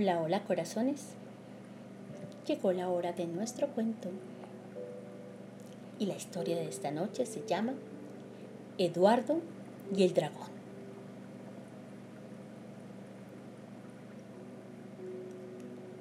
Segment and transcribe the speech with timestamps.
[0.00, 1.06] Hola, hola corazones.
[2.46, 4.10] Llegó la hora de nuestro cuento.
[5.98, 7.72] Y la historia de esta noche se llama
[8.78, 9.40] Eduardo
[9.92, 10.50] y el dragón.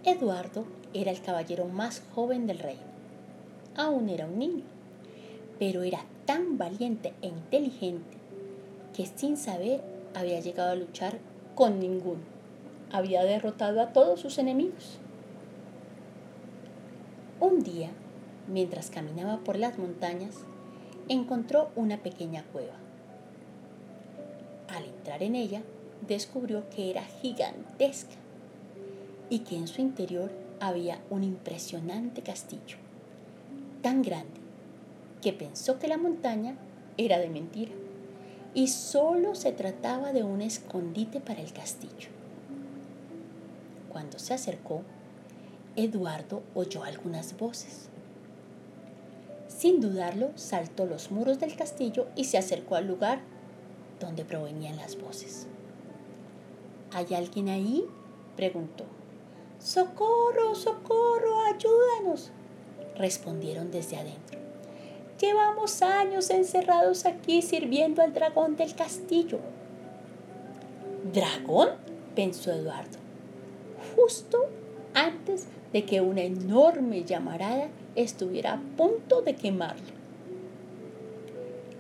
[0.04, 2.84] Eduardo era el caballero más joven del reino.
[3.76, 4.64] Aún era un niño,
[5.58, 8.16] pero era tan valiente e inteligente
[8.96, 9.82] que sin saber
[10.14, 11.18] había llegado a luchar
[11.56, 12.37] con ninguno.
[12.92, 15.00] Había derrotado a todos sus enemigos.
[17.40, 17.90] Un día,
[18.48, 20.36] mientras caminaba por las montañas,
[21.10, 22.74] encontró una pequeña cueva.
[24.70, 25.62] Al entrar en ella,
[26.08, 28.16] descubrió que era gigantesca
[29.30, 32.78] y que en su interior había un impresionante castillo,
[33.82, 34.40] tan grande
[35.22, 36.56] que pensó que la montaña
[36.98, 37.72] era de mentira
[38.54, 42.17] y solo se trataba de un escondite para el castillo.
[43.98, 44.84] Cuando se acercó,
[45.76, 47.90] Eduardo oyó algunas voces.
[49.48, 53.22] Sin dudarlo, saltó los muros del castillo y se acercó al lugar
[54.00, 55.48] donde provenían las voces.
[56.94, 57.86] ¿Hay alguien ahí?
[58.36, 58.84] preguntó.
[59.58, 62.30] ¡Socorro, socorro, ayúdanos!
[62.98, 64.38] respondieron desde adentro.
[65.20, 69.40] Llevamos años encerrados aquí sirviendo al dragón del castillo.
[71.12, 71.70] ¿Dragón?
[72.14, 73.07] pensó Eduardo,
[73.96, 74.46] justo
[74.94, 79.98] antes de que una enorme llamarada estuviera a punto de quemarlo.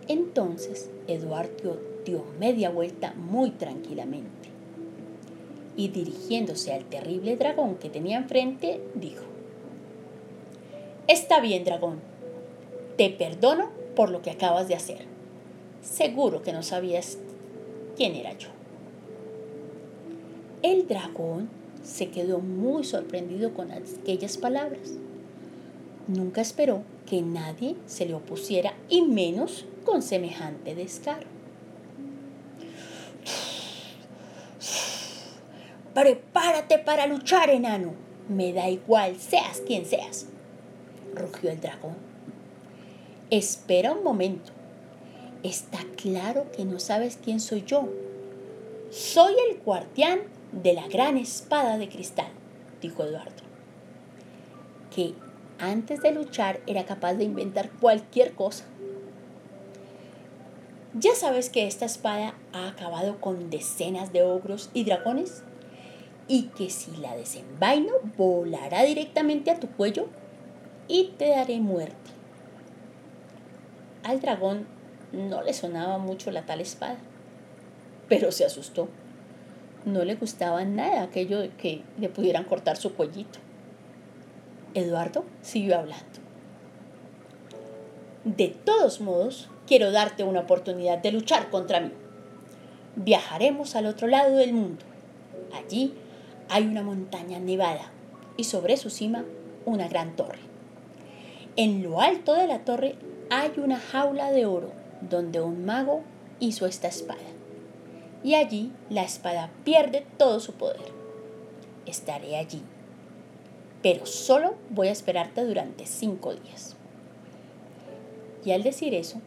[0.08, 4.50] Entonces Eduardo dio media vuelta muy tranquilamente
[5.76, 9.24] y dirigiéndose al terrible dragón que tenía enfrente, dijo,
[11.08, 12.00] Está bien, dragón,
[12.98, 15.06] te perdono por lo que acabas de hacer.
[15.82, 17.18] Seguro que no sabías
[17.96, 18.50] quién era yo.
[20.64, 21.50] El dragón
[21.88, 24.94] se quedó muy sorprendido con aquellas palabras.
[26.08, 31.28] Nunca esperó que nadie se le opusiera y menos con semejante descaro.
[35.94, 37.94] Prepárate para luchar, enano.
[38.30, 40.28] Me da igual, seas quien seas,
[41.16, 41.96] rugió el dragón.
[43.30, 44.52] Espera un momento.
[45.42, 47.88] Está claro que no sabes quién soy yo.
[48.92, 52.30] Soy el guardián de la gran espada de cristal,
[52.82, 53.44] dijo Eduardo,
[54.94, 55.14] que
[55.60, 58.66] antes de luchar era capaz de inventar cualquier cosa.
[60.94, 65.44] ¿Ya sabes que esta espada ha acabado con decenas de ogros y dragones?
[66.28, 70.08] Y que si la desenvaino volará directamente a tu cuello
[70.88, 72.18] y te daré muerte
[74.08, 74.66] al dragón
[75.12, 76.98] no le sonaba mucho la tal espada,
[78.08, 78.88] pero se asustó.
[79.88, 83.40] No le gustaba nada aquello de que le pudieran cortar su cuellito.
[84.74, 86.06] Eduardo siguió hablando.
[88.26, 91.92] De todos modos, quiero darte una oportunidad de luchar contra mí.
[92.98, 94.84] Viajaremos al otro lado del mundo.
[95.54, 95.94] Allí
[96.50, 97.90] hay una montaña nevada
[98.36, 99.24] y sobre su cima
[99.64, 100.40] una gran torre.
[101.56, 102.96] En lo alto de la torre
[103.30, 106.02] hay una jaula de oro donde un mago
[106.42, 107.37] hizo esta espada.
[108.28, 110.92] Y allí la espada pierde todo su poder.
[111.86, 112.62] Estaré allí.
[113.82, 116.76] Pero solo voy a esperarte durante cinco días.
[118.44, 119.22] Y al decir eso,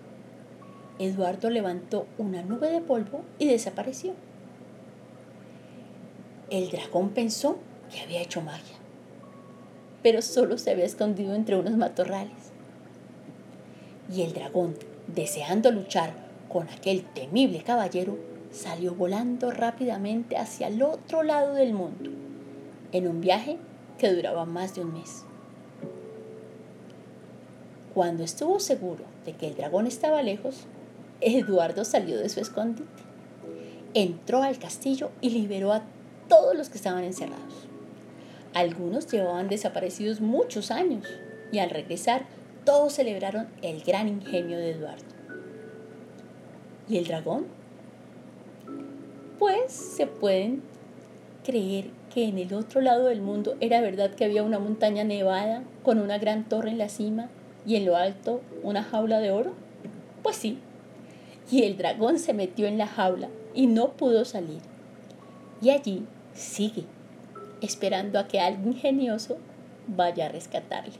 [0.98, 4.12] Eduardo levantó una nube de polvo y desapareció.
[6.50, 7.56] El dragón pensó
[7.90, 8.76] que había hecho magia,
[10.02, 12.52] pero solo se había escondido entre unos matorrales
[14.14, 14.74] y el dragón,
[15.06, 16.12] deseando luchar
[16.50, 22.10] con aquel temible caballero, salió volando rápidamente hacia el otro lado del mundo,
[22.92, 23.58] en un viaje
[23.98, 25.24] que duraba más de un mes.
[27.94, 30.66] Cuando estuvo seguro de que el dragón estaba lejos,
[31.20, 32.88] Eduardo salió de su escondite,
[33.94, 35.82] entró al castillo y liberó a
[36.28, 37.66] todos los que estaban encerrados.
[38.54, 41.06] Algunos llevaban desaparecidos muchos años
[41.52, 42.24] y al regresar
[42.64, 45.04] todos celebraron el gran ingenio de Eduardo.
[46.88, 47.59] ¿Y el dragón?
[49.40, 50.62] Pues se pueden
[51.46, 55.62] creer que en el otro lado del mundo era verdad que había una montaña nevada
[55.82, 57.30] con una gran torre en la cima
[57.64, 59.54] y en lo alto una jaula de oro.
[60.22, 60.58] Pues sí.
[61.50, 64.60] Y el dragón se metió en la jaula y no pudo salir.
[65.62, 66.04] Y allí
[66.34, 66.84] sigue,
[67.62, 69.38] esperando a que algo ingenioso
[69.86, 70.98] vaya a rescatarle.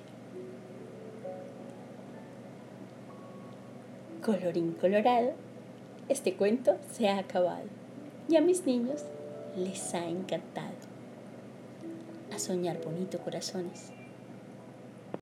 [4.25, 5.33] Colorín colorado,
[6.09, 7.80] este cuento se ha acabado
[8.31, 9.03] y a mis niños
[9.57, 10.71] les ha encantado.
[12.33, 13.91] a soñar bonito, corazones.